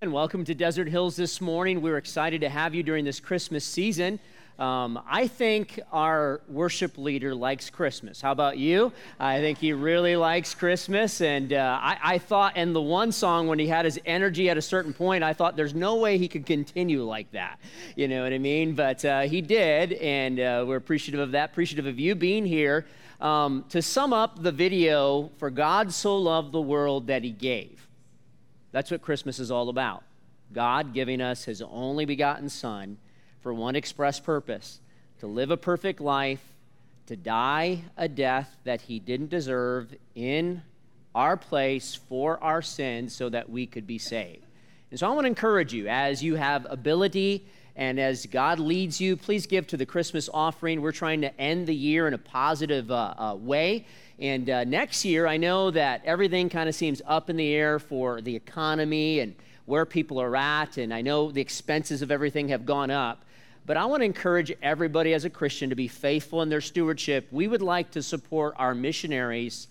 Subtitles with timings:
[0.00, 1.82] And welcome to Desert Hills this morning.
[1.82, 4.20] We're excited to have you during this Christmas season.
[4.56, 8.20] Um, I think our worship leader likes Christmas.
[8.20, 8.92] How about you?
[9.18, 11.20] I think he really likes Christmas.
[11.20, 14.56] And uh, I, I, thought, in the one song, when he had his energy at
[14.56, 17.58] a certain point, I thought there's no way he could continue like that.
[17.96, 18.76] You know what I mean?
[18.76, 22.86] But uh, he did, and uh, we're appreciative of that, appreciative of you being here.
[23.20, 27.87] Um, to sum up the video, For God so loved the world that he gave.
[28.72, 30.04] That's what Christmas is all about.
[30.52, 32.98] God giving us his only begotten Son
[33.40, 34.80] for one express purpose
[35.20, 36.42] to live a perfect life,
[37.06, 40.62] to die a death that he didn't deserve in
[41.14, 44.44] our place for our sins so that we could be saved.
[44.90, 47.44] And so I want to encourage you as you have ability
[47.76, 50.82] and as God leads you, please give to the Christmas offering.
[50.82, 53.86] We're trying to end the year in a positive uh, uh, way.
[54.18, 57.78] And uh, next year, I know that everything kind of seems up in the air
[57.78, 59.34] for the economy and
[59.66, 60.76] where people are at.
[60.76, 63.24] And I know the expenses of everything have gone up.
[63.64, 67.28] But I want to encourage everybody as a Christian to be faithful in their stewardship.
[67.30, 69.68] We would like to support our missionaries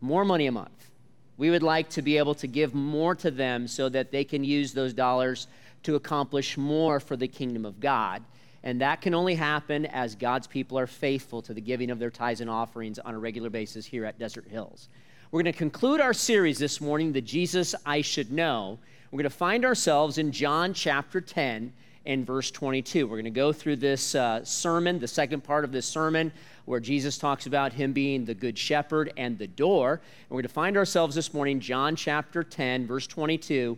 [0.00, 0.90] more money a month.
[1.36, 4.42] We would like to be able to give more to them so that they can
[4.42, 5.46] use those dollars
[5.84, 8.24] to accomplish more for the kingdom of God.
[8.64, 12.10] And that can only happen as God's people are faithful to the giving of their
[12.10, 14.88] tithes and offerings on a regular basis here at Desert Hills.
[15.30, 18.78] We're going to conclude our series this morning, The Jesus I Should Know.
[19.10, 21.72] We're going to find ourselves in John chapter 10
[22.06, 23.06] and verse 22.
[23.06, 26.32] We're going to go through this uh, sermon, the second part of this sermon,
[26.64, 29.92] where Jesus talks about him being the good shepherd and the door.
[29.92, 33.76] And we're going to find ourselves this morning, John chapter 10, verse 22,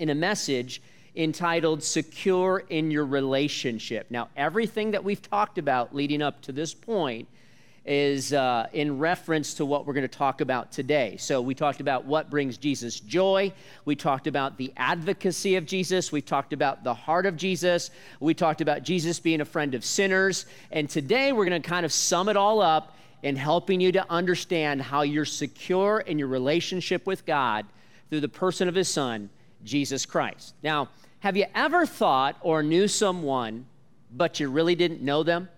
[0.00, 0.82] in a message
[1.14, 4.06] entitled Secure in Your Relationship.
[4.10, 7.28] Now, everything that we've talked about leading up to this point
[7.84, 11.16] is uh, in reference to what we're going to talk about today.
[11.18, 13.52] So, we talked about what brings Jesus joy.
[13.84, 16.12] We talked about the advocacy of Jesus.
[16.12, 17.90] We talked about the heart of Jesus.
[18.20, 20.46] We talked about Jesus being a friend of sinners.
[20.70, 24.10] And today, we're going to kind of sum it all up in helping you to
[24.10, 27.66] understand how you're secure in your relationship with God
[28.08, 29.28] through the person of His Son,
[29.64, 30.54] Jesus Christ.
[30.62, 30.88] Now,
[31.22, 33.66] have you ever thought or knew someone,
[34.12, 35.48] but you really didn't know them?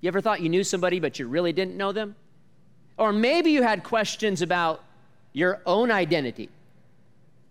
[0.00, 2.14] You ever thought you knew somebody, but you really didn't know them?
[2.96, 4.84] Or maybe you had questions about
[5.32, 6.48] your own identity.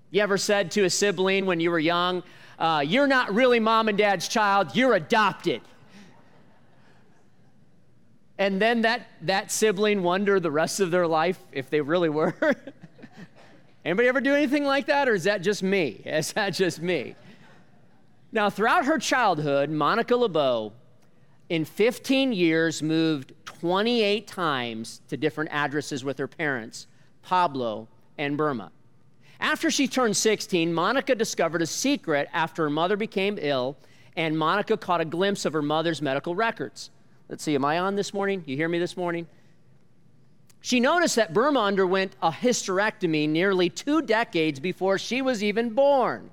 [0.10, 2.24] You ever said to a sibling when you were young,
[2.58, 5.60] uh, You're not really mom and dad's child, you're adopted.
[8.38, 12.34] And then that, that sibling wondered the rest of their life if they really were.
[13.86, 16.02] Anybody ever do anything like that, or is that just me?
[16.06, 17.16] Is that just me?
[18.32, 20.74] Now, throughout her childhood, Monica LeBeau,
[21.50, 26.88] in 15 years, moved 28 times to different addresses with her parents,
[27.22, 28.72] Pablo and Burma.
[29.40, 33.78] After she turned 16, Monica discovered a secret after her mother became ill,
[34.16, 36.90] and Monica caught a glimpse of her mother's medical records.
[37.30, 38.44] Let's see, am I on this morning?
[38.46, 39.28] You hear me this morning?
[40.64, 46.32] She noticed that Burma underwent a hysterectomy nearly two decades before she was even born,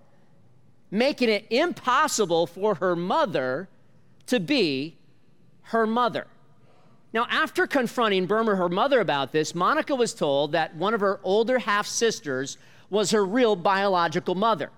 [0.88, 3.68] making it impossible for her mother
[4.26, 4.96] to be
[5.62, 6.28] her mother.
[7.12, 11.18] Now, after confronting Burma, her mother, about this, Monica was told that one of her
[11.24, 12.56] older half sisters
[12.88, 14.70] was her real biological mother.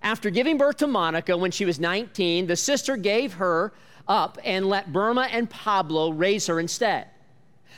[0.00, 3.72] After giving birth to Monica when she was 19, the sister gave her
[4.06, 7.08] up and let Burma and Pablo raise her instead.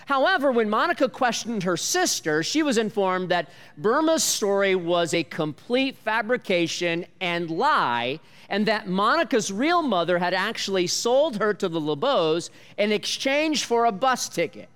[0.07, 5.97] However, when Monica questioned her sister, she was informed that Burma's story was a complete
[5.97, 12.51] fabrication and lie, and that Monica's real mother had actually sold her to the LeBeaus
[12.79, 14.69] in exchange for a bus ticket.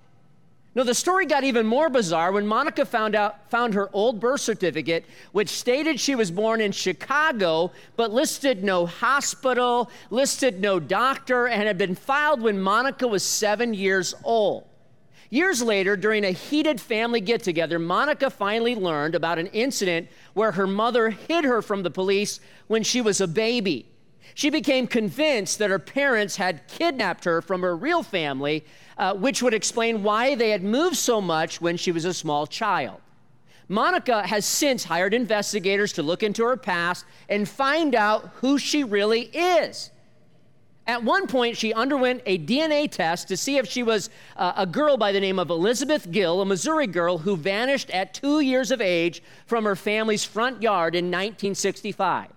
[0.75, 4.41] Now, the story got even more bizarre when Monica found out found her old birth
[4.41, 11.47] certificate, which stated she was born in Chicago, but listed no hospital, listed no doctor,
[11.47, 14.65] and had been filed when Monica was seven years old.
[15.33, 20.51] Years later, during a heated family get together, Monica finally learned about an incident where
[20.51, 23.87] her mother hid her from the police when she was a baby.
[24.35, 28.63] She became convinced that her parents had kidnapped her from her real family,
[28.95, 32.45] uh, which would explain why they had moved so much when she was a small
[32.45, 33.01] child.
[33.67, 38.83] Monica has since hired investigators to look into her past and find out who she
[38.83, 39.89] really is.
[40.85, 44.65] At one point, she underwent a DNA test to see if she was uh, a
[44.65, 48.69] girl by the name of Elizabeth Gill, a Missouri girl who vanished at two years
[48.69, 52.27] of age from her family's front yard in 1965.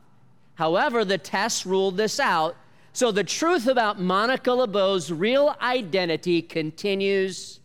[0.54, 2.56] However, the test ruled this out,
[2.92, 7.60] so the truth about Monica LeBeau's real identity continues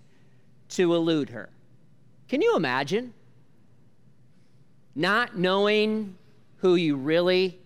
[0.69, 1.49] to elude her.
[2.27, 3.13] Can you imagine?
[4.95, 6.17] not knowing
[6.57, 7.59] who you really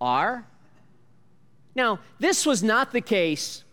[0.00, 0.46] are?
[1.80, 3.64] Now, this was not the case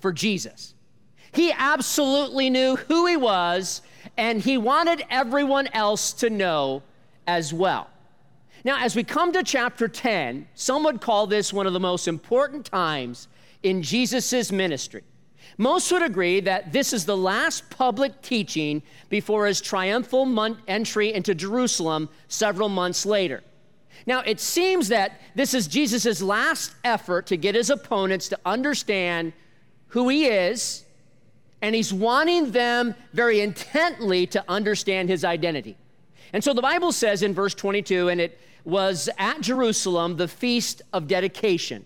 [0.00, 0.74] for Jesus.
[1.32, 3.80] He absolutely knew who he was,
[4.16, 6.82] and he wanted everyone else to know
[7.28, 7.88] as well.
[8.64, 12.08] Now, as we come to chapter 10, some would call this one of the most
[12.08, 13.28] important times
[13.62, 15.04] in Jesus' ministry.
[15.58, 21.36] Most would agree that this is the last public teaching before his triumphal entry into
[21.36, 23.44] Jerusalem several months later.
[24.06, 29.32] Now, it seems that this is Jesus' last effort to get his opponents to understand
[29.88, 30.84] who he is,
[31.60, 35.76] and he's wanting them very intently to understand his identity.
[36.32, 40.82] And so the Bible says in verse 22, and it was at Jerusalem the feast
[40.92, 41.84] of dedication,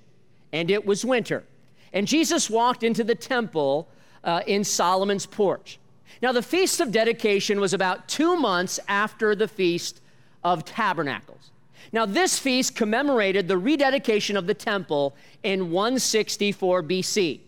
[0.52, 1.44] and it was winter.
[1.92, 3.88] And Jesus walked into the temple
[4.24, 5.78] uh, in Solomon's porch.
[6.22, 10.00] Now, the feast of dedication was about two months after the feast
[10.42, 11.50] of tabernacles.
[11.92, 17.40] Now, this feast commemorated the rededication of the temple in 164 BC.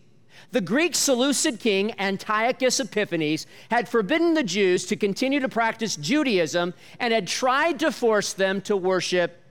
[0.50, 6.75] The Greek Seleucid king Antiochus Epiphanes had forbidden the Jews to continue to practice Judaism
[6.99, 9.43] and had tried to force them to worship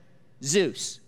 [0.42, 1.00] Zeus.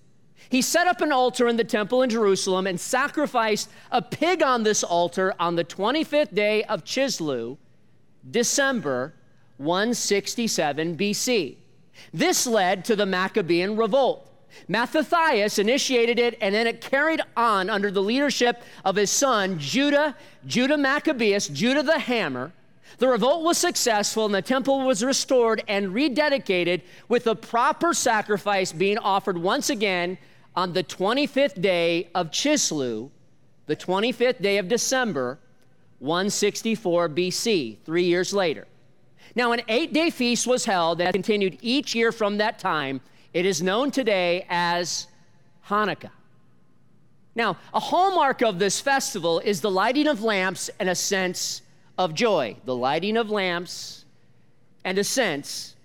[0.48, 4.64] He set up an altar in the temple in Jerusalem and sacrificed a pig on
[4.64, 7.56] this altar on the 25th day of Chislev,
[8.28, 9.14] December
[9.58, 11.56] 167 BC.
[12.12, 14.26] This led to the Maccabean revolt.
[14.68, 20.16] Mattathias initiated it, and then it carried on under the leadership of his son, Judah,
[20.46, 22.52] Judah Maccabeus, Judah the Hammer.
[22.98, 28.72] The revolt was successful, and the temple was restored and rededicated with a proper sacrifice
[28.72, 30.18] being offered once again
[30.56, 33.10] on the 25th day of Chislu,
[33.66, 35.38] the 25th day of December,
[36.00, 38.66] 164 BC, three years later.
[39.34, 43.00] Now, an eight day feast was held that continued each year from that time
[43.32, 45.06] it is known today as
[45.68, 46.10] Hanukkah.
[47.34, 51.62] Now, a hallmark of this festival is the lighting of lamps and a sense
[51.96, 52.56] of joy.
[52.64, 54.04] The lighting of lamps
[54.84, 55.76] and a sense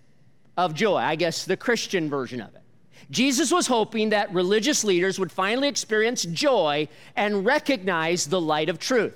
[0.57, 0.97] of joy.
[0.97, 2.61] I guess the Christian version of it.
[3.11, 8.79] Jesus was hoping that religious leaders would finally experience joy and recognize the light of
[8.79, 9.15] truth.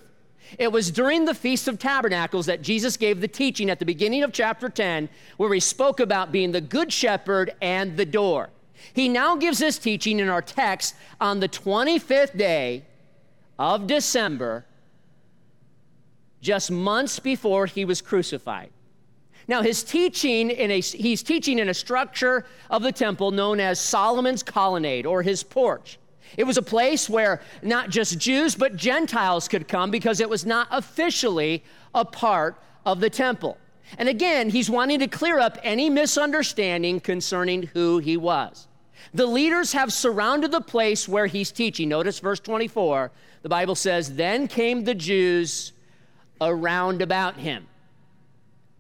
[0.58, 4.24] It was during the Feast of Tabernacles that Jesus gave the teaching at the beginning
[4.24, 8.50] of chapter 10, where he spoke about being the good shepherd and the door.
[8.94, 12.86] He now gives this teaching in our text on the 25th day
[13.58, 14.66] of December,
[16.42, 18.70] just months before he was crucified.
[19.48, 23.80] Now, his teaching in a, he's teaching in a structure of the temple known as
[23.80, 25.98] Solomon's colonnade or his porch.
[26.38, 30.46] It was a place where not just Jews, but Gentiles could come because it was
[30.46, 33.58] not officially a part of the temple.
[33.98, 38.68] And again, he's wanting to clear up any misunderstanding concerning who he was.
[39.14, 41.90] The leaders have surrounded the place where he's teaching.
[41.90, 43.12] Notice verse 24.
[43.42, 45.72] The Bible says, Then came the Jews
[46.40, 47.68] around about him.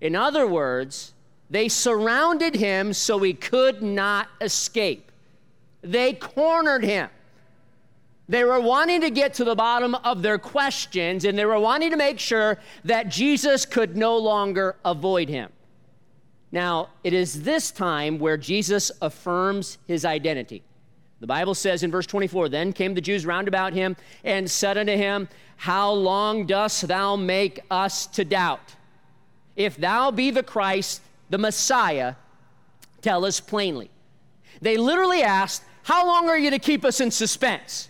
[0.01, 1.13] In other words,
[1.49, 5.11] they surrounded him so he could not escape.
[5.81, 7.09] They cornered him.
[8.29, 11.89] They were wanting to get to the bottom of their questions and they were wanting
[11.89, 15.51] to make sure that Jesus could no longer avoid him.
[16.51, 20.61] Now, it is this time where Jesus affirms his identity.
[21.21, 24.77] The Bible says in verse 24, Then came the Jews round about him and said
[24.77, 28.75] unto him, How long dost thou make us to doubt?
[29.55, 32.13] If thou be the Christ, the Messiah,
[33.01, 33.89] tell us plainly.
[34.61, 37.88] They literally asked, How long are you to keep us in suspense?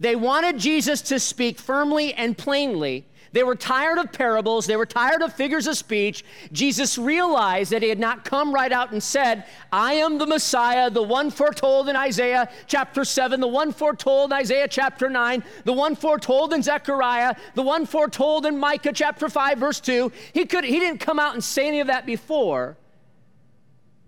[0.00, 3.04] They wanted Jesus to speak firmly and plainly.
[3.32, 4.66] They were tired of parables.
[4.66, 6.24] They were tired of figures of speech.
[6.50, 10.90] Jesus realized that he had not come right out and said, I am the Messiah,
[10.90, 15.72] the one foretold in Isaiah chapter 7, the one foretold in Isaiah chapter 9, the
[15.72, 20.10] one foretold in Zechariah, the one foretold in Micah chapter 5, verse 2.
[20.32, 22.78] He, could, he didn't come out and say any of that before.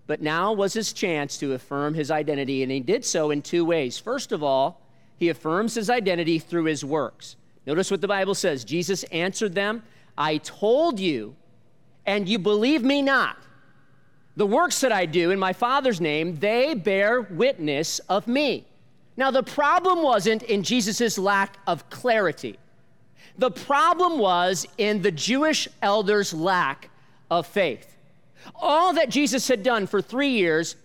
[0.07, 3.63] But now was his chance to affirm his identity, and he did so in two
[3.63, 3.99] ways.
[3.99, 4.80] First of all,
[5.21, 7.35] he affirms his identity through his works.
[7.67, 9.83] Notice what the Bible says Jesus answered them,
[10.17, 11.35] I told you,
[12.07, 13.37] and you believe me not.
[14.35, 18.65] The works that I do in my Father's name, they bear witness of me.
[19.15, 22.57] Now, the problem wasn't in Jesus' lack of clarity.
[23.37, 26.89] The problem was in the Jewish elders' lack
[27.29, 27.95] of faith.
[28.55, 30.75] All that Jesus had done for three years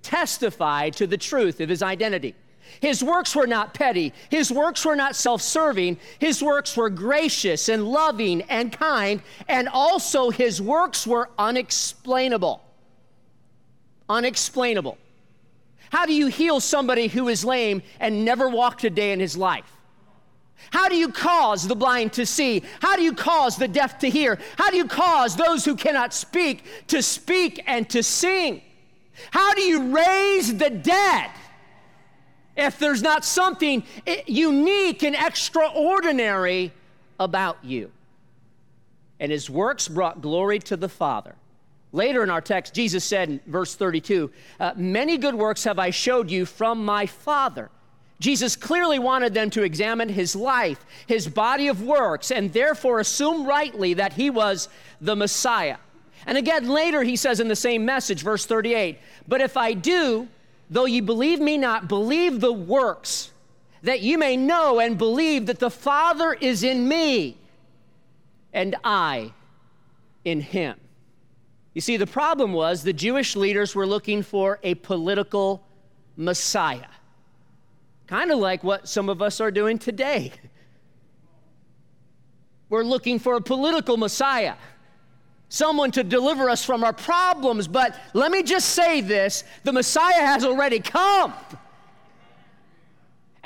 [0.00, 2.34] testified to the truth of his identity.
[2.80, 4.12] His works were not petty.
[4.30, 5.98] His works were not self serving.
[6.18, 9.22] His works were gracious and loving and kind.
[9.48, 12.62] And also, his works were unexplainable.
[14.08, 14.98] unexplainable.
[15.90, 19.36] How do you heal somebody who is lame and never walked a day in his
[19.36, 19.72] life?
[20.70, 22.62] How do you cause the blind to see?
[22.80, 24.38] How do you cause the deaf to hear?
[24.56, 28.62] How do you cause those who cannot speak to speak and to sing?
[29.30, 31.30] How do you raise the dead
[32.56, 33.84] if there's not something
[34.26, 36.72] unique and extraordinary
[37.18, 37.90] about you?
[39.18, 41.34] And his works brought glory to the Father.
[41.92, 45.90] Later in our text, Jesus said in verse 32, uh, Many good works have I
[45.90, 47.70] showed you from my Father.
[48.18, 53.46] Jesus clearly wanted them to examine his life, his body of works, and therefore assume
[53.46, 54.68] rightly that he was
[55.00, 55.76] the Messiah.
[56.26, 58.98] And again, later he says in the same message, verse 38,
[59.28, 60.28] But if I do,
[60.70, 63.30] though ye believe me not, believe the works,
[63.82, 67.36] that ye may know and believe that the Father is in me,
[68.52, 69.32] and I
[70.24, 70.78] in him.
[71.74, 75.62] You see, the problem was the Jewish leaders were looking for a political
[76.16, 76.88] Messiah.
[78.06, 80.32] Kind of like what some of us are doing today.
[82.68, 84.54] We're looking for a political Messiah,
[85.48, 87.68] someone to deliver us from our problems.
[87.68, 91.32] But let me just say this the Messiah has already come.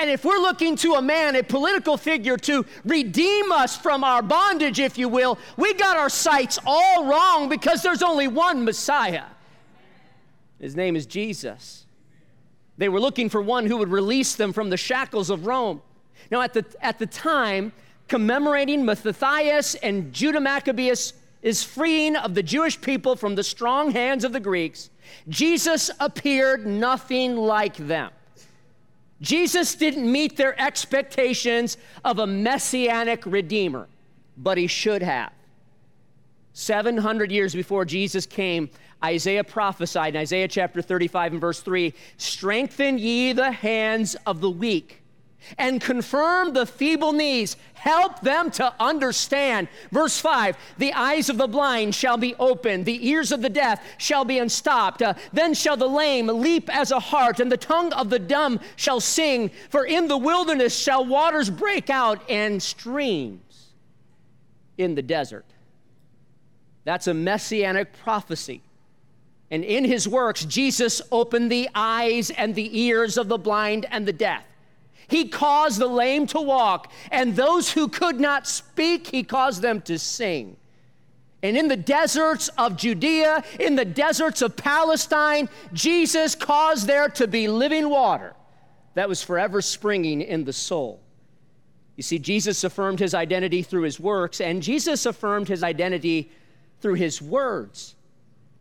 [0.00, 4.22] And if we're looking to a man, a political figure, to redeem us from our
[4.22, 9.24] bondage, if you will, we got our sights all wrong because there's only one Messiah.
[10.58, 11.84] His name is Jesus.
[12.78, 15.82] They were looking for one who would release them from the shackles of Rome.
[16.30, 17.72] Now, at the, at the time,
[18.08, 24.24] commemorating Mattathias and Judah Maccabeus is freeing of the Jewish people from the strong hands
[24.24, 24.90] of the Greeks,
[25.28, 28.10] Jesus appeared nothing like them.
[29.20, 33.88] Jesus didn't meet their expectations of a messianic redeemer,
[34.36, 35.32] but he should have.
[36.52, 38.70] 700 years before Jesus came,
[39.02, 44.50] Isaiah prophesied in Isaiah chapter 35 and verse 3 Strengthen ye the hands of the
[44.50, 45.00] weak
[45.58, 47.56] and confirm the feeble knees.
[47.74, 49.68] Help them to understand.
[49.90, 53.82] Verse 5 The eyes of the blind shall be opened, the ears of the deaf
[53.98, 55.02] shall be unstopped.
[55.02, 58.60] Uh, then shall the lame leap as a hart, and the tongue of the dumb
[58.76, 59.50] shall sing.
[59.68, 63.72] For in the wilderness shall waters break out and streams
[64.76, 65.46] in the desert.
[66.84, 68.62] That's a messianic prophecy.
[69.50, 74.06] And in his works, Jesus opened the eyes and the ears of the blind and
[74.06, 74.44] the deaf.
[75.08, 79.80] He caused the lame to walk, and those who could not speak, he caused them
[79.82, 80.56] to sing.
[81.42, 87.26] And in the deserts of Judea, in the deserts of Palestine, Jesus caused there to
[87.26, 88.34] be living water
[88.94, 91.00] that was forever springing in the soul.
[91.96, 96.30] You see, Jesus affirmed his identity through his works, and Jesus affirmed his identity
[96.80, 97.94] through his words.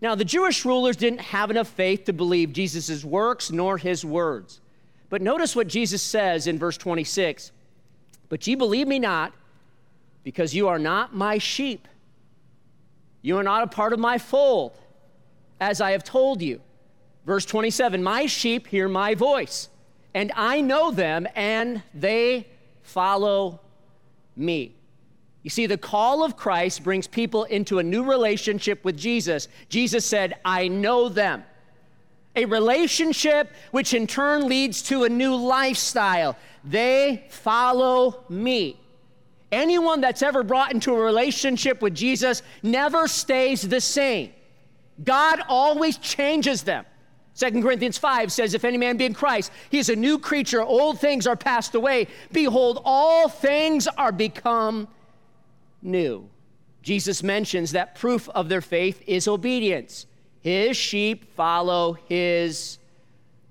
[0.01, 4.61] Now, the Jewish rulers didn't have enough faith to believe Jesus' works nor his words.
[5.09, 7.51] But notice what Jesus says in verse 26
[8.29, 9.33] But ye believe me not,
[10.23, 11.87] because you are not my sheep.
[13.21, 14.77] You are not a part of my fold,
[15.59, 16.61] as I have told you.
[17.25, 19.69] Verse 27 My sheep hear my voice,
[20.13, 22.47] and I know them, and they
[22.81, 23.59] follow
[24.35, 24.75] me.
[25.43, 29.47] You see, the call of Christ brings people into a new relationship with Jesus.
[29.69, 31.43] Jesus said, I know them.
[32.35, 36.37] A relationship which in turn leads to a new lifestyle.
[36.63, 38.79] They follow me.
[39.51, 44.31] Anyone that's ever brought into a relationship with Jesus never stays the same.
[45.03, 46.85] God always changes them.
[47.35, 50.61] 2 Corinthians 5 says, If any man be in Christ, he is a new creature.
[50.61, 52.07] Old things are passed away.
[52.31, 54.87] Behold, all things are become
[55.81, 56.29] new.
[56.81, 60.05] Jesus mentions that proof of their faith is obedience.
[60.41, 62.77] His sheep follow his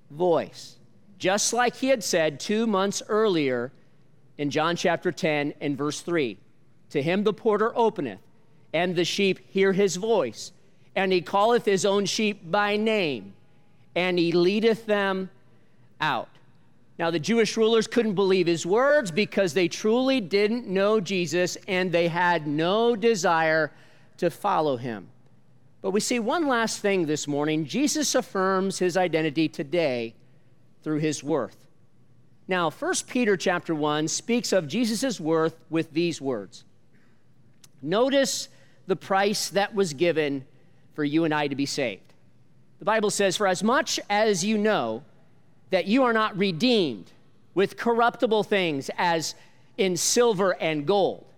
[0.09, 0.75] voice.
[1.17, 3.71] Just like he had said two months earlier
[4.37, 6.37] in John chapter 10 and verse 3
[6.91, 8.21] To him the porter openeth,
[8.73, 10.51] and the sheep hear his voice,
[10.95, 13.33] and he calleth his own sheep by name,
[13.95, 15.29] and he leadeth them
[15.99, 16.29] out.
[16.97, 21.91] Now, the Jewish rulers couldn't believe his words because they truly didn't know Jesus and
[21.91, 23.71] they had no desire
[24.17, 25.07] to follow him.
[25.81, 27.65] But we see one last thing this morning.
[27.65, 30.13] Jesus affirms his identity today
[30.83, 31.55] through his worth.
[32.47, 36.65] Now, 1 Peter chapter 1 speaks of Jesus' worth with these words.
[37.81, 38.49] Notice
[38.87, 40.45] the price that was given
[40.95, 42.13] for you and I to be saved.
[42.79, 45.03] The Bible says, For as much as you know
[45.69, 47.11] that you are not redeemed
[47.53, 49.35] with corruptible things as
[49.77, 51.28] in silver and gold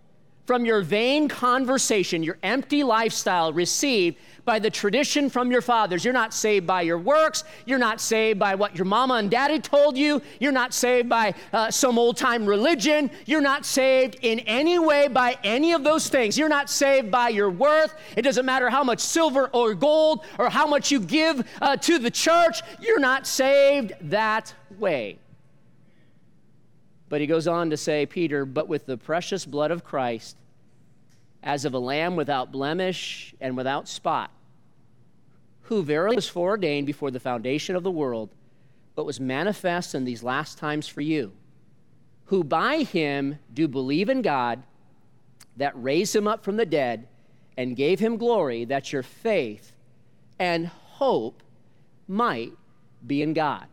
[0.51, 6.03] from your vain conversation, your empty lifestyle received by the tradition from your fathers.
[6.03, 7.45] You're not saved by your works.
[7.65, 10.21] You're not saved by what your mama and daddy told you.
[10.41, 13.09] You're not saved by uh, some old time religion.
[13.25, 16.37] You're not saved in any way by any of those things.
[16.37, 17.95] You're not saved by your worth.
[18.17, 21.97] It doesn't matter how much silver or gold or how much you give uh, to
[21.97, 22.59] the church.
[22.81, 25.17] You're not saved that way.
[27.07, 30.37] But he goes on to say, Peter, but with the precious blood of Christ,
[31.43, 34.31] as of a lamb without blemish and without spot,
[35.63, 38.29] who verily was foreordained before the foundation of the world,
[38.95, 41.31] but was manifest in these last times for you,
[42.25, 44.63] who by him do believe in God
[45.57, 47.07] that raised him up from the dead
[47.57, 49.73] and gave him glory, that your faith
[50.39, 51.43] and hope
[52.07, 52.51] might
[53.05, 53.67] be in God.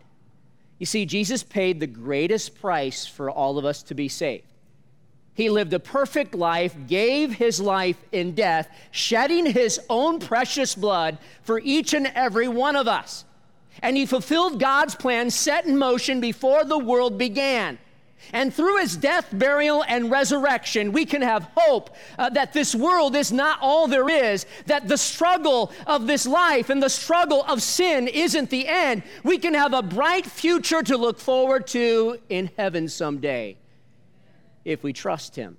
[0.78, 4.44] You see, Jesus paid the greatest price for all of us to be saved.
[5.38, 11.16] He lived a perfect life, gave his life in death, shedding his own precious blood
[11.45, 13.25] for each and every one of us.
[13.80, 17.78] And he fulfilled God's plan set in motion before the world began.
[18.33, 23.14] And through his death, burial, and resurrection, we can have hope uh, that this world
[23.14, 27.62] is not all there is, that the struggle of this life and the struggle of
[27.62, 29.04] sin isn't the end.
[29.23, 33.57] We can have a bright future to look forward to in heaven someday
[34.68, 35.56] if we trust him.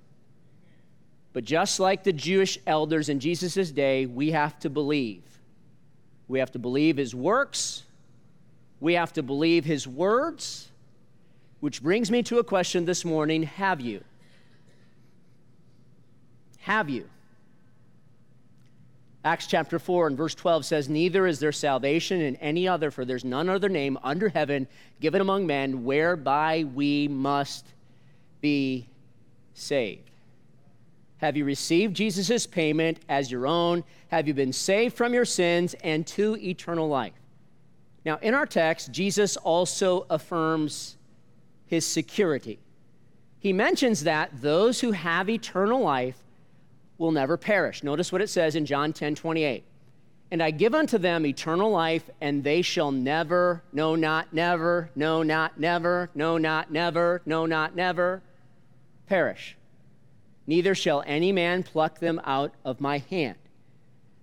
[1.32, 5.22] But just like the Jewish elders in Jesus' day, we have to believe.
[6.28, 7.82] We have to believe his works,
[8.80, 10.70] we have to believe his words
[11.60, 14.02] which brings me to a question this morning Have you?
[16.60, 17.08] Have you?
[19.22, 23.04] Acts chapter 4 and verse 12 says, Neither is there salvation in any other, for
[23.04, 24.66] there's none other name under heaven
[24.98, 27.66] given among men whereby we must
[28.40, 28.88] be
[29.60, 30.10] saved.
[31.18, 33.84] Have you received Jesus' payment as your own?
[34.08, 37.12] Have you been saved from your sins and to eternal life?
[38.06, 40.96] Now, in our text, Jesus also affirms
[41.66, 42.58] his security.
[43.38, 46.16] He mentions that those who have eternal life
[46.96, 47.82] will never perish.
[47.82, 49.64] Notice what it says in John 10 28.
[50.32, 55.22] And I give unto them eternal life, and they shall never, no, not never, no,
[55.22, 58.22] not never, no, not never, no, not never,
[59.10, 59.56] perish.
[60.46, 63.36] Neither shall any man pluck them out of my hand.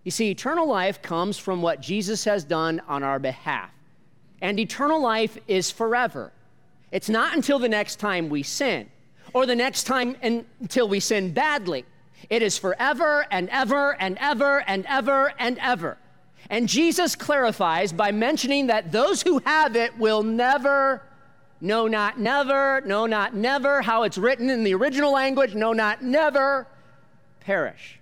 [0.04, 3.70] You see, eternal life comes from what Jesus has done on our behalf.
[4.42, 6.32] And eternal life is forever.
[6.92, 8.90] It's not until the next time we sin
[9.34, 11.84] or the next time until we sin badly.
[12.30, 15.98] It is forever and ever and ever and ever and ever.
[16.50, 21.02] And Jesus clarifies by mentioning that those who have it will never,
[21.60, 26.04] no, not never, no, not never, how it's written in the original language, no, not
[26.04, 26.68] never,
[27.40, 28.00] perish.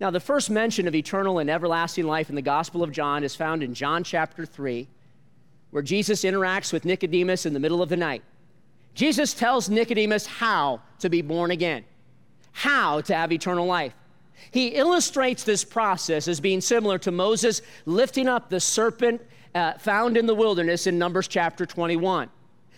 [0.00, 3.34] Now, the first mention of eternal and everlasting life in the Gospel of John is
[3.34, 4.88] found in John chapter 3,
[5.70, 8.22] where Jesus interacts with Nicodemus in the middle of the night.
[8.94, 11.84] Jesus tells Nicodemus how to be born again,
[12.52, 13.94] how to have eternal life.
[14.50, 19.20] He illustrates this process as being similar to Moses lifting up the serpent
[19.54, 22.30] uh, found in the wilderness in Numbers chapter 21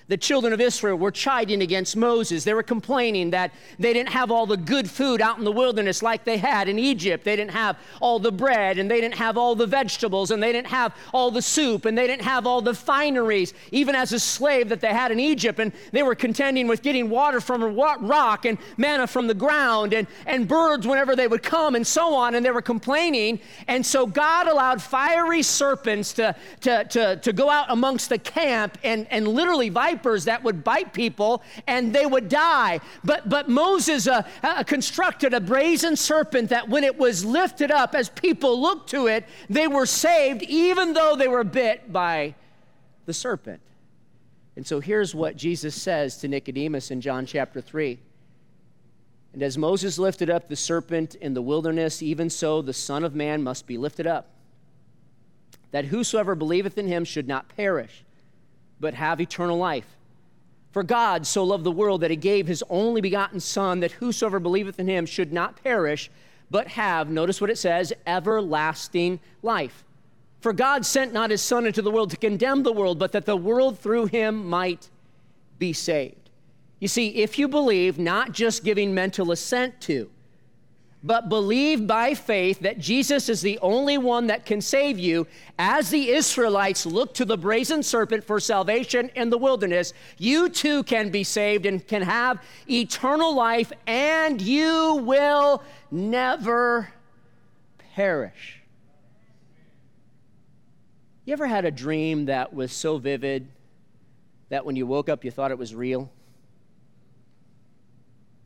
[0.09, 2.45] the children of Israel were chiding against Moses.
[2.45, 6.01] They were complaining that they didn't have all the good food out in the wilderness
[6.01, 7.25] like they had in Egypt.
[7.25, 10.53] They didn't have all the bread, and they didn't have all the vegetables, and they
[10.53, 14.21] didn't have all the soup, and they didn't have all the fineries, even as a
[14.21, 15.59] slave that they had in Egypt.
[15.59, 19.92] And they were contending with getting water from a rock and manna from the ground
[19.92, 22.37] and, and birds whenever they would come and so on.
[22.37, 23.40] And they were complaining.
[23.66, 28.79] And so God allowed fiery serpents to, to, to, to go out amongst the camp
[28.85, 32.81] and, and literally vibrate vipers that would bite people and they would die.
[33.05, 37.95] But, but Moses uh, uh, constructed a brazen serpent that when it was lifted up,
[37.95, 42.35] as people looked to it, they were saved even though they were bit by
[43.07, 43.61] the serpent.
[44.57, 47.99] And so here's what Jesus says to Nicodemus in John chapter 3.
[49.33, 53.15] And as Moses lifted up the serpent in the wilderness, even so the Son of
[53.15, 54.31] Man must be lifted up,
[55.73, 58.06] that whosoever believeth in him should not perish,
[58.81, 59.97] but have eternal life.
[60.73, 64.39] For God so loved the world that he gave his only begotten Son, that whosoever
[64.39, 66.11] believeth in him should not perish,
[66.51, 69.85] but have, notice what it says, everlasting life.
[70.41, 73.25] For God sent not his Son into the world to condemn the world, but that
[73.25, 74.91] the world through him might
[75.59, 76.31] be saved.
[76.79, 80.11] You see, if you believe, not just giving mental assent to,
[81.07, 85.25] but believe by faith that Jesus is the only one that can save you,
[85.57, 90.83] as the Israelites look to the brazen serpent for salvation in the wilderness, you too
[90.83, 96.92] can be saved and can have eternal life, and you will never
[97.95, 98.61] perish.
[101.25, 103.47] You ever had a dream that was so vivid
[104.49, 106.11] that when you woke up you thought it was real?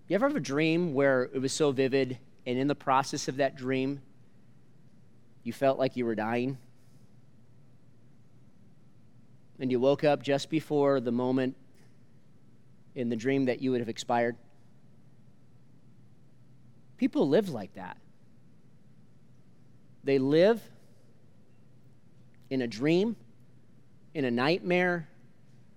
[0.08, 3.36] You ever have a dream where it was so vivid and in the process of
[3.36, 4.00] that dream,
[5.42, 6.58] you felt like you were dying?
[9.58, 11.56] And you woke up just before the moment
[12.94, 14.36] in the dream that you would have expired?
[16.96, 17.96] People live like that.
[20.04, 20.62] They live
[22.48, 23.16] in a dream,
[24.14, 25.08] in a nightmare,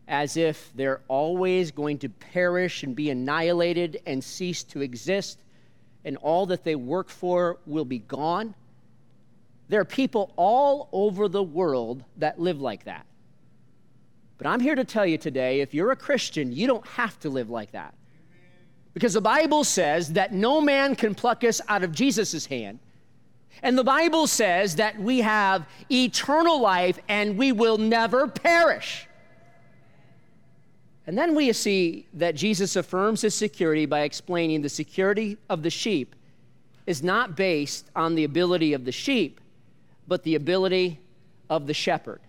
[0.08, 5.40] as if they're always going to perish and be annihilated and cease to exist
[6.06, 8.56] and all that they work for will be gone.
[9.70, 13.06] There are people all over the world that live like that.
[14.38, 17.30] But I'm here to tell you today if you're a Christian, you don't have to
[17.30, 17.94] live like that.
[18.94, 22.80] Because the Bible says that no man can pluck us out of Jesus' hand.
[23.62, 29.08] And the Bible says that we have eternal life and we will never perish.
[31.06, 35.70] And then we see that Jesus affirms his security by explaining the security of the
[35.70, 36.16] sheep
[36.86, 39.40] is not based on the ability of the sheep,
[40.08, 41.00] but the ability
[41.50, 42.22] of the shepherd.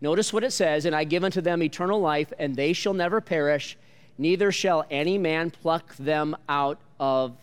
[0.00, 3.20] Notice what it says, and I give unto them eternal life, and they shall never
[3.20, 3.76] perish,
[4.18, 7.36] neither shall any man pluck them out of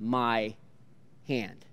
[0.00, 0.54] my
[1.28, 1.64] hand.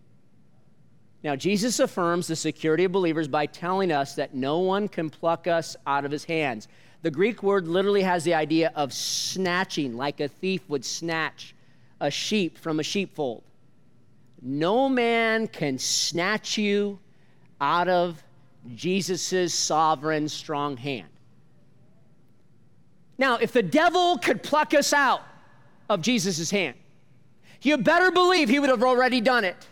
[1.23, 5.47] Now, Jesus affirms the security of believers by telling us that no one can pluck
[5.47, 6.67] us out of his hands.
[7.01, 11.55] The Greek word literally has the idea of snatching, like a thief would snatch
[12.01, 13.43] a sheep from a sheepfold.
[14.41, 16.99] No man can snatch you
[17.61, 18.21] out of
[18.75, 21.07] Jesus' sovereign strong hand.
[23.17, 25.21] Now, if the devil could pluck us out
[25.89, 26.75] of Jesus' hand,
[27.61, 29.67] you better believe he would have already done it.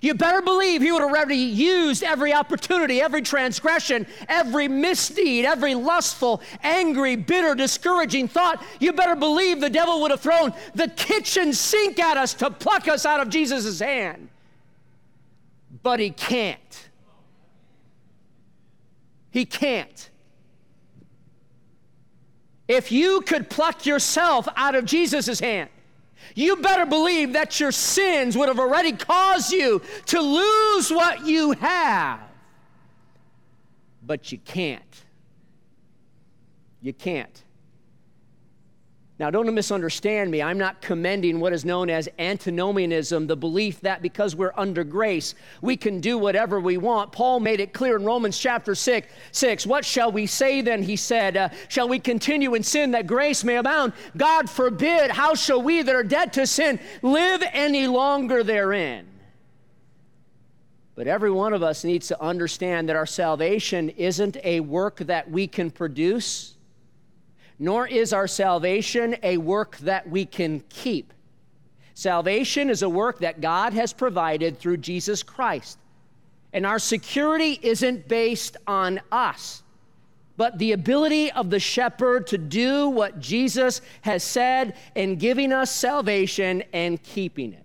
[0.00, 5.74] You better believe he would have already used every opportunity, every transgression, every misdeed, every
[5.74, 8.64] lustful, angry, bitter, discouraging thought.
[8.80, 12.88] You better believe the devil would have thrown the kitchen sink at us to pluck
[12.88, 14.28] us out of Jesus' hand.
[15.82, 16.88] But he can't.
[19.30, 20.10] He can't.
[22.68, 25.68] If you could pluck yourself out of Jesus' hand,
[26.34, 31.52] you better believe that your sins would have already caused you to lose what you
[31.52, 32.20] have.
[34.04, 35.04] But you can't.
[36.80, 37.41] You can't.
[39.22, 40.42] Now, don't misunderstand me.
[40.42, 45.36] I'm not commending what is known as antinomianism, the belief that because we're under grace,
[45.60, 47.12] we can do whatever we want.
[47.12, 49.06] Paul made it clear in Romans chapter 6.
[49.30, 50.82] 6 what shall we say then?
[50.82, 53.92] He said, uh, Shall we continue in sin that grace may abound?
[54.16, 55.12] God forbid.
[55.12, 59.06] How shall we that are dead to sin live any longer therein?
[60.96, 65.30] But every one of us needs to understand that our salvation isn't a work that
[65.30, 66.56] we can produce
[67.62, 71.12] nor is our salvation a work that we can keep.
[71.94, 75.78] Salvation is a work that God has provided through Jesus Christ.
[76.52, 79.62] And our security isn't based on us,
[80.36, 85.72] but the ability of the shepherd to do what Jesus has said in giving us
[85.72, 87.64] salvation and keeping it.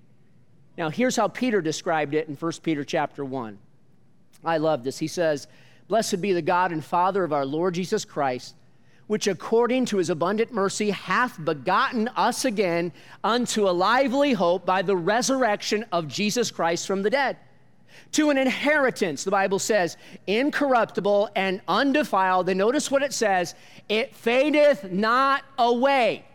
[0.78, 3.58] Now, here's how Peter described it in 1 Peter chapter 1.
[4.46, 5.00] I love this.
[5.00, 5.48] He says,
[5.88, 8.54] Blessed be the God and Father of our Lord Jesus Christ
[9.08, 12.92] which according to his abundant mercy hath begotten us again
[13.24, 17.38] unto a lively hope by the resurrection of Jesus Christ from the dead.
[18.14, 22.50] To an inheritance, the Bible says, incorruptible and undefiled.
[22.50, 23.56] And notice what it says
[23.90, 26.26] it fadeth not away.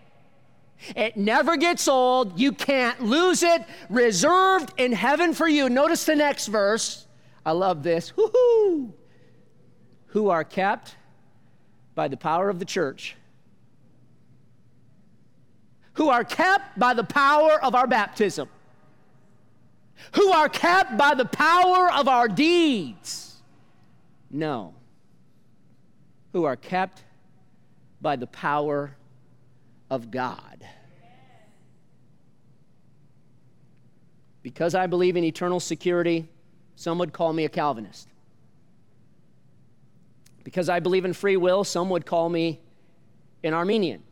[0.97, 2.41] It never gets old.
[2.41, 3.63] You can't lose it.
[3.89, 5.69] Reserved in heaven for you.
[5.69, 7.07] Notice the next verse.
[7.47, 8.17] I love this.
[8.17, 8.93] Woo-hoo.
[10.07, 10.97] Who are kept
[11.95, 13.17] by the power of the church,
[15.95, 18.49] who are kept by the power of our baptism,
[20.15, 23.37] who are kept by the power of our deeds.
[24.31, 24.75] No,
[26.33, 27.05] who are kept
[28.01, 28.97] by the power
[29.91, 30.65] of God.
[34.43, 36.27] Because I believe in eternal security,
[36.75, 38.09] some would call me a Calvinist.
[40.45, 42.61] Because I believe in free will, some would call me
[43.45, 44.03] an Arminian.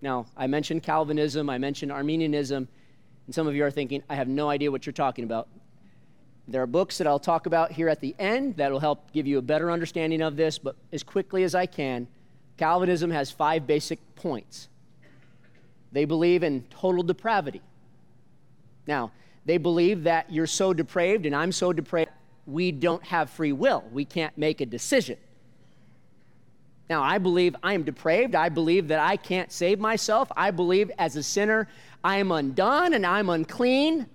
[0.00, 2.68] Now, I mentioned Calvinism, I mentioned Arminianism,
[3.26, 5.48] And some of you are thinking, I have no idea what you're talking about.
[6.48, 9.26] There are books that I'll talk about here at the end that will help give
[9.26, 12.08] you a better understanding of this, but as quickly as I can,
[12.56, 14.68] Calvinism has five basic points.
[15.92, 17.62] They believe in total depravity.
[18.86, 19.12] Now,
[19.44, 22.10] they believe that you're so depraved and I'm so depraved,
[22.46, 23.84] we don't have free will.
[23.92, 25.18] We can't make a decision.
[26.92, 28.34] Now, I believe I am depraved.
[28.34, 30.30] I believe that I can't save myself.
[30.36, 31.66] I believe as a sinner,
[32.04, 34.06] I am undone and I'm unclean,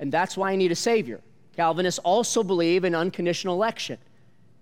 [0.00, 1.20] and that's why I need a Savior.
[1.54, 3.96] Calvinists also believe in unconditional election.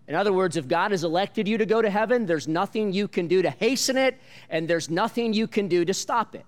[0.08, 3.08] In other words, if God has elected you to go to heaven, there's nothing you
[3.08, 6.44] can do to hasten it, and there's nothing you can do to stop it.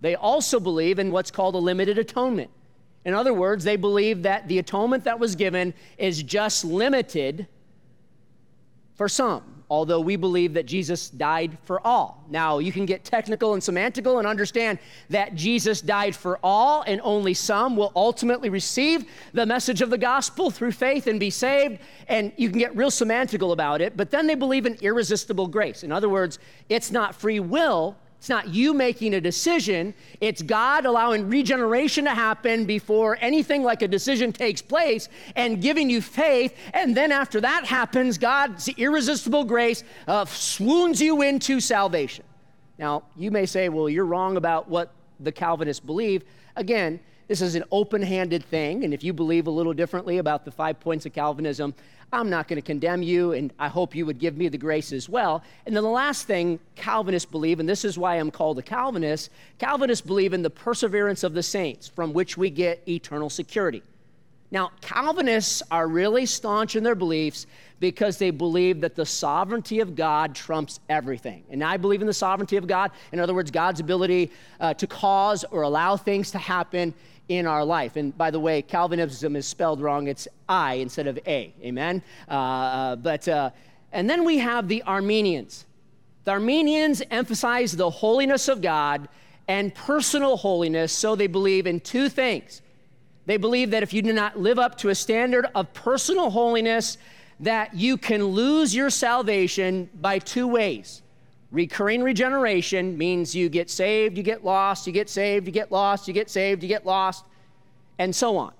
[0.00, 2.52] They also believe in what's called a limited atonement.
[3.04, 7.48] In other words, they believe that the atonement that was given is just limited
[8.94, 12.22] for some although we believe that Jesus died for all.
[12.28, 17.00] Now, you can get technical and semantical and understand that Jesus died for all, and
[17.02, 21.78] only some will ultimately receive the message of the gospel through faith and be saved.
[22.06, 25.84] And you can get real semantical about it, but then they believe in irresistible grace.
[25.84, 30.86] In other words, it's not free will, it's not you making a decision, it's God
[30.86, 36.56] allowing regeneration to happen before anything like a decision takes place and giving you faith.
[36.72, 42.24] And then after that happens, God's irresistible grace uh, swoons you into salvation.
[42.78, 46.22] Now, you may say, well, you're wrong about what the Calvinists believe.
[46.54, 47.00] Again,
[47.32, 50.50] this is an open handed thing, and if you believe a little differently about the
[50.50, 51.72] five points of Calvinism,
[52.12, 54.92] I'm not going to condemn you, and I hope you would give me the grace
[54.92, 55.42] as well.
[55.64, 59.30] And then the last thing Calvinists believe, and this is why I'm called a Calvinist
[59.58, 63.82] Calvinists believe in the perseverance of the saints, from which we get eternal security.
[64.50, 67.46] Now, Calvinists are really staunch in their beliefs
[67.80, 71.44] because they believe that the sovereignty of God trumps everything.
[71.48, 72.90] And I believe in the sovereignty of God.
[73.10, 76.92] In other words, God's ability uh, to cause or allow things to happen
[77.28, 77.96] in our life.
[77.96, 80.08] And by the way, Calvinism is spelled wrong.
[80.08, 81.54] It's I instead of A.
[81.62, 82.02] Amen?
[82.28, 83.50] Uh, uh, but, uh,
[83.92, 85.66] and then we have the Arminians.
[86.24, 89.08] The Arminians emphasize the holiness of God
[89.48, 92.62] and personal holiness, so they believe in two things.
[93.26, 96.98] They believe that if you do not live up to a standard of personal holiness,
[97.40, 101.01] that you can lose your salvation by two ways.
[101.52, 106.08] Recurring regeneration means you get saved, you get lost, you get saved, you get lost,
[106.08, 107.24] you get saved, you get lost,
[107.98, 108.54] and so on.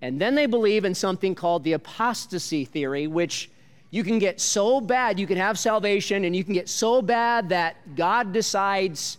[0.00, 3.50] And then they believe in something called the apostasy theory, which
[3.90, 7.48] you can get so bad, you can have salvation, and you can get so bad
[7.48, 9.18] that God decides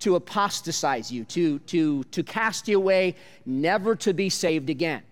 [0.00, 5.02] to apostatize you, to, to, to cast you away, never to be saved again.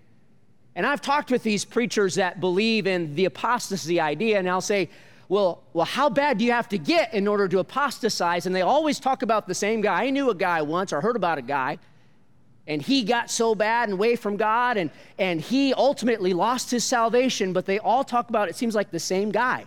[0.77, 4.89] And I've talked with these preachers that believe in the apostasy idea, and I'll say,
[5.29, 8.47] well, well, how bad do you have to get in order to apostatize?
[8.47, 10.05] And they always talk about the same guy.
[10.05, 11.79] I knew a guy once, or heard about a guy,
[12.67, 16.85] and he got so bad and away from God, and, and he ultimately lost his
[16.85, 19.65] salvation, but they all talk about it seems like the same guy.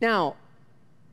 [0.00, 0.36] Now,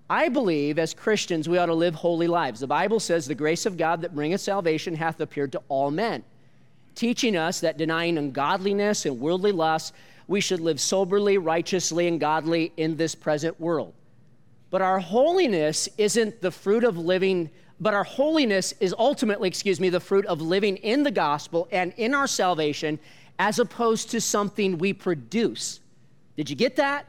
[0.10, 2.60] I believe as Christians we ought to live holy lives.
[2.60, 6.24] The Bible says, The grace of God that bringeth salvation hath appeared to all men,
[6.96, 9.92] teaching us that denying ungodliness and worldly lusts,
[10.28, 13.94] we should live soberly, righteously, and godly in this present world.
[14.70, 19.90] But our holiness isn't the fruit of living, but our holiness is ultimately, excuse me,
[19.90, 23.00] the fruit of living in the gospel and in our salvation
[23.40, 25.80] as opposed to something we produce.
[26.36, 27.06] Did you get that?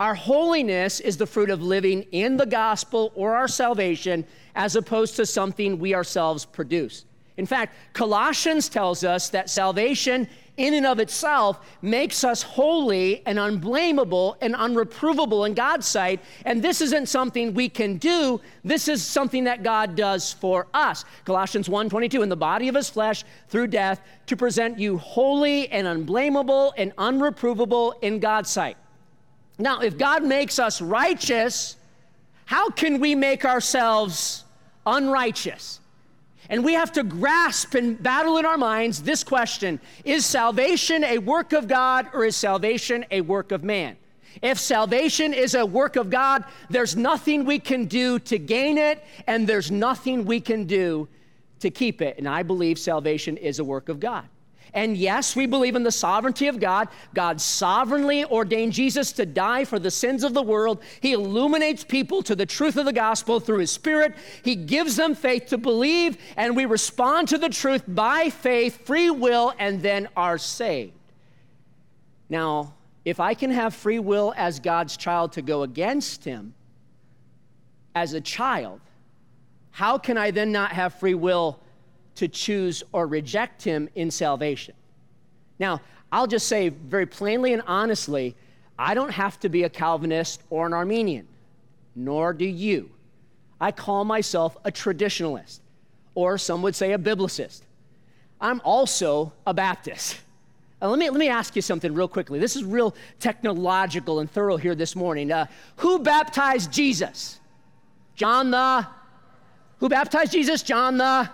[0.00, 5.16] Our holiness is the fruit of living in the gospel or our salvation as opposed
[5.16, 7.04] to something we ourselves produce.
[7.36, 13.38] In fact, Colossians tells us that salvation in and of itself makes us holy and
[13.38, 16.20] unblameable and unreprovable in God's sight.
[16.44, 18.40] And this isn't something we can do.
[18.62, 21.04] This is something that God does for us.
[21.24, 25.86] Colossians 1:22 in the body of his flesh through death to present you holy and
[25.86, 28.76] unblameable and unreprovable in God's sight.
[29.58, 31.76] Now, if God makes us righteous,
[32.46, 34.44] how can we make ourselves
[34.86, 35.80] unrighteous?
[36.50, 41.18] And we have to grasp and battle in our minds this question Is salvation a
[41.18, 43.96] work of God or is salvation a work of man?
[44.42, 49.04] If salvation is a work of God, there's nothing we can do to gain it,
[49.26, 51.08] and there's nothing we can do
[51.60, 52.18] to keep it.
[52.18, 54.28] And I believe salvation is a work of God.
[54.74, 56.88] And yes, we believe in the sovereignty of God.
[57.14, 60.82] God sovereignly ordained Jesus to die for the sins of the world.
[61.00, 64.14] He illuminates people to the truth of the gospel through His Spirit.
[64.42, 69.10] He gives them faith to believe, and we respond to the truth by faith, free
[69.10, 70.92] will, and then are saved.
[72.28, 76.52] Now, if I can have free will as God's child to go against Him,
[77.94, 78.80] as a child,
[79.70, 81.60] how can I then not have free will
[82.16, 84.74] to choose or reject him in salvation?
[85.58, 85.80] Now,
[86.12, 88.36] I'll just say very plainly and honestly
[88.78, 91.28] I don't have to be a Calvinist or an Arminian,
[91.94, 92.90] nor do you.
[93.60, 95.60] I call myself a traditionalist,
[96.14, 97.62] or some would say a biblicist.
[98.40, 100.18] I'm also a Baptist.
[100.82, 102.38] Let, me, let me ask you something real quickly.
[102.38, 105.32] This is real technological and thorough here this morning.
[105.32, 105.46] Uh,
[105.76, 107.40] who baptized Jesus?
[108.16, 108.86] John the.
[109.78, 110.62] Who baptized Jesus?
[110.62, 111.30] John the.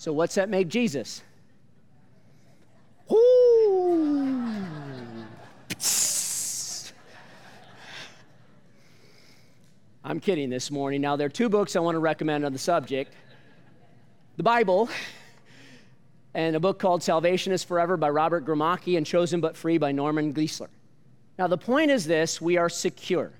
[0.00, 1.22] So, what's that make Jesus?
[3.12, 4.48] Ooh.
[10.02, 11.02] I'm kidding this morning.
[11.02, 13.12] Now, there are two books I want to recommend on the subject
[14.38, 14.88] the Bible
[16.32, 19.92] and a book called Salvation is Forever by Robert Gromacki and Chosen But Free by
[19.92, 20.68] Norman Geisler.
[21.38, 23.32] Now, the point is this we are secure.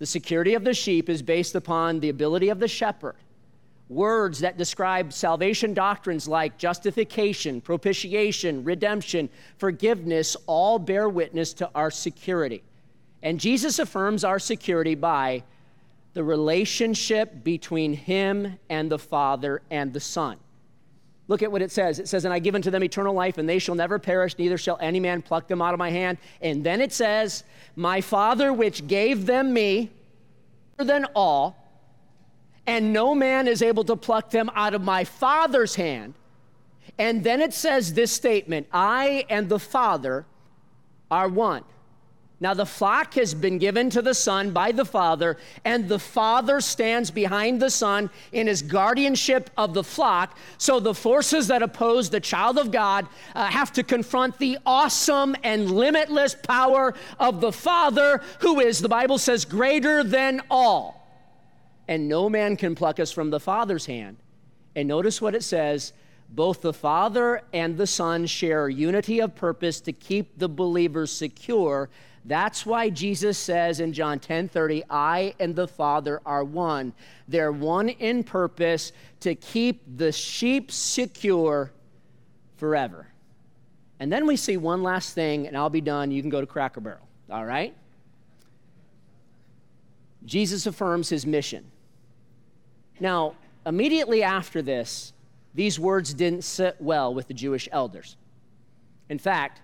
[0.00, 3.16] The security of the sheep is based upon the ability of the shepherd.
[3.92, 9.28] Words that describe salvation doctrines like justification, propitiation, redemption,
[9.58, 12.62] forgiveness all bear witness to our security.
[13.22, 15.42] And Jesus affirms our security by
[16.14, 20.38] the relationship between him and the Father and the Son.
[21.28, 21.98] Look at what it says.
[21.98, 24.58] It says, And I give unto them eternal life, and they shall never perish, neither
[24.58, 26.18] shall any man pluck them out of my hand.
[26.40, 27.44] And then it says,
[27.76, 29.90] My Father which gave them me,
[30.78, 31.61] than all,
[32.66, 36.14] and no man is able to pluck them out of my Father's hand.
[36.98, 40.26] And then it says this statement I and the Father
[41.10, 41.64] are one.
[42.42, 46.60] Now, the flock has been given to the Son by the Father, and the Father
[46.60, 50.36] stands behind the Son in his guardianship of the flock.
[50.58, 55.36] So, the forces that oppose the child of God uh, have to confront the awesome
[55.44, 61.01] and limitless power of the Father, who is, the Bible says, greater than all.
[61.88, 64.18] And no man can pluck us from the Father's hand.
[64.74, 65.92] And notice what it says
[66.28, 71.90] both the Father and the Son share unity of purpose to keep the believers secure
[72.24, 76.92] that's why Jesus says in John 10 30, I and the Father are one.
[77.26, 81.72] They're one in purpose to keep the sheep secure
[82.56, 83.08] forever.
[83.98, 86.10] And then we see one last thing, and I'll be done.
[86.10, 87.74] You can go to Cracker Barrel, all right?
[90.24, 91.64] Jesus affirms his mission.
[93.00, 93.34] Now,
[93.66, 95.12] immediately after this,
[95.54, 98.16] these words didn't sit well with the Jewish elders.
[99.08, 99.60] In fact,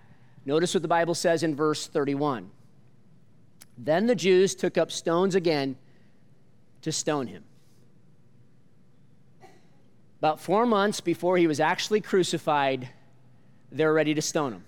[0.48, 2.50] Notice what the Bible says in verse 31.
[3.76, 5.76] Then the Jews took up stones again
[6.80, 7.44] to stone him.
[10.20, 12.88] About four months before he was actually crucified,
[13.70, 14.64] they're ready to stone him.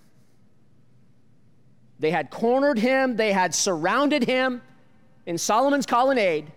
[1.98, 4.61] They had cornered him, they had surrounded him
[5.31, 6.51] in Solomon's colonnade,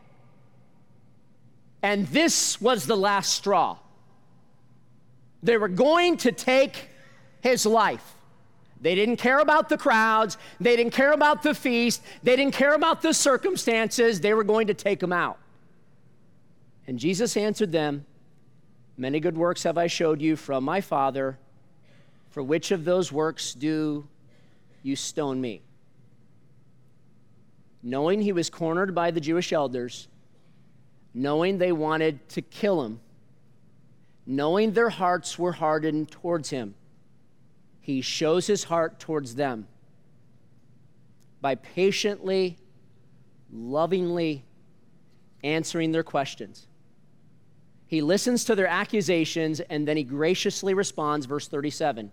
[1.83, 3.77] and this was the last straw.
[5.43, 6.89] They were going to take
[7.41, 8.15] his life.
[8.81, 10.39] They didn't care about the crowds.
[10.59, 12.01] They didn't care about the feast.
[12.23, 14.21] They didn't care about the circumstances.
[14.21, 15.38] They were going to take him out.
[16.88, 18.07] And Jesus answered them
[18.97, 21.38] Many good works have I showed you from my Father.
[22.31, 24.07] For which of those works do
[24.81, 25.62] you stone me?
[27.83, 30.07] Knowing he was cornered by the Jewish elders,
[31.13, 32.99] knowing they wanted to kill him,
[34.25, 36.73] knowing their hearts were hardened towards him
[37.83, 39.67] he shows his heart towards them
[41.41, 42.57] by patiently,
[43.51, 44.45] lovingly
[45.43, 46.65] answering their questions.
[47.85, 52.09] He listens to their accusations and then he graciously responds, verse 37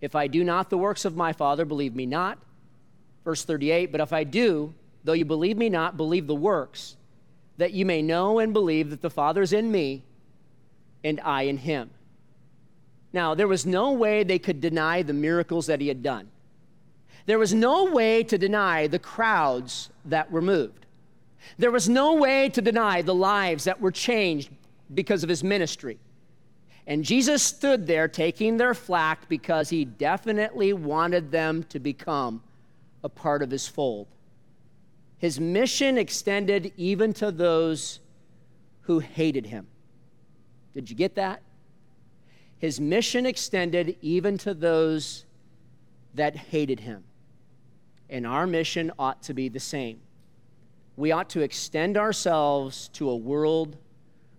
[0.00, 2.38] If I do not the works of my Father, believe me not.
[3.24, 6.96] Verse 38 But if I do, though you believe me not, believe the works,
[7.58, 10.02] that you may know and believe that the Father is in me
[11.04, 11.90] and I in him.
[13.12, 16.30] Now, there was no way they could deny the miracles that he had done.
[17.26, 20.86] There was no way to deny the crowds that were moved.
[21.58, 24.50] There was no way to deny the lives that were changed
[24.94, 25.98] because of his ministry.
[26.86, 32.42] And Jesus stood there taking their flack because he definitely wanted them to become
[33.04, 34.08] a part of his fold.
[35.18, 38.00] His mission extended even to those
[38.82, 39.66] who hated him.
[40.74, 41.42] Did you get that?
[42.58, 45.24] His mission extended even to those
[46.14, 47.04] that hated him.
[48.10, 50.00] And our mission ought to be the same.
[50.96, 53.76] We ought to extend ourselves to a world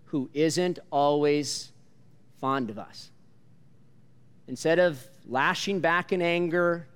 [0.05, 1.71] who isn't always
[2.39, 3.09] fond of us.
[4.47, 6.87] Instead of lashing back in anger,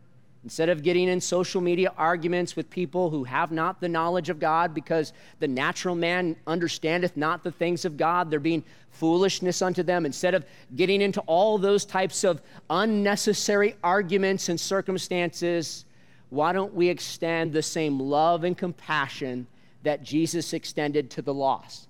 [0.48, 4.40] Instead of getting in social media arguments with people who have not the knowledge of
[4.40, 9.84] God, because the natural man understandeth not the things of God, they're being foolishness unto
[9.84, 10.06] them.
[10.06, 10.46] Instead of
[10.78, 15.84] getting into all those types of unnecessary arguments and circumstances,
[16.30, 19.48] why don't we extend the same love and compassion
[19.84, 21.90] that Jesus extended to the lost?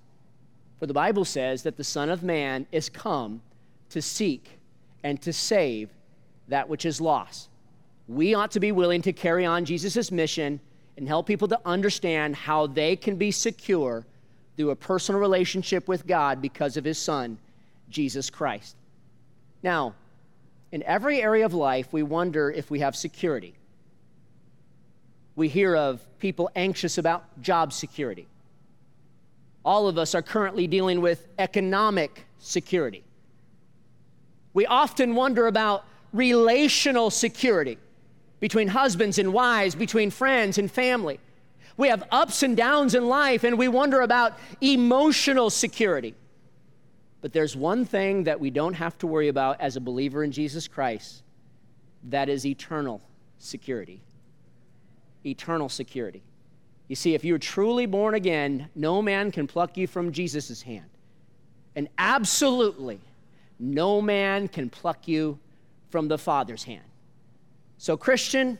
[0.80, 3.40] For the Bible says that the Son of Man is come
[3.90, 4.58] to seek
[5.04, 5.90] and to save
[6.48, 7.50] that which is lost
[8.08, 10.60] we ought to be willing to carry on Jesus' mission
[10.96, 14.04] and help people to understand how they can be secure
[14.56, 17.38] through a personal relationship with God because of his Son,
[17.90, 18.74] Jesus Christ.
[19.62, 19.94] Now,
[20.72, 23.54] in every area of life, we wonder if we have security.
[25.36, 28.26] We hear of people anxious about job security.
[29.64, 33.04] All of us are currently dealing with economic security.
[34.54, 37.78] We often wonder about relational security
[38.40, 41.20] between husbands and wives, between friends and family.
[41.76, 46.14] We have ups and downs in life, and we wonder about emotional security.
[47.20, 50.32] But there's one thing that we don't have to worry about as a believer in
[50.32, 51.22] Jesus Christ
[52.04, 53.00] that is eternal
[53.38, 54.00] security.
[55.24, 56.22] Eternal security.
[56.86, 60.88] You see, if you're truly born again, no man can pluck you from Jesus' hand.
[61.76, 63.00] And absolutely,
[63.58, 65.38] no man can pluck you
[65.90, 66.84] from the Father's hand.
[67.78, 68.58] So, Christian,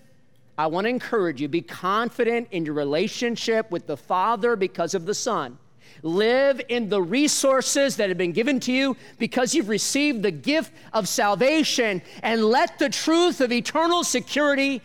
[0.56, 5.06] I want to encourage you be confident in your relationship with the Father because of
[5.06, 5.58] the Son.
[6.02, 10.72] Live in the resources that have been given to you because you've received the gift
[10.92, 14.80] of salvation, and let the truth of eternal security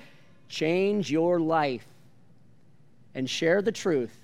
[0.50, 1.86] change your life.
[3.16, 4.18] And share the truth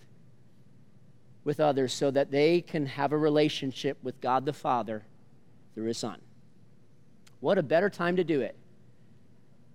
[1.44, 5.04] with others so that they can have a relationship with God the Father
[5.76, 6.20] through His Son.
[7.40, 8.56] What a better time to do it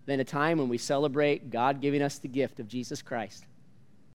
[0.06, 3.44] than a time when we celebrate God giving us the gift of Jesus Christ.